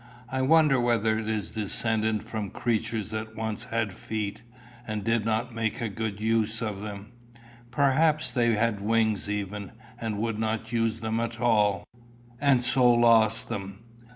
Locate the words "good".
5.89-6.19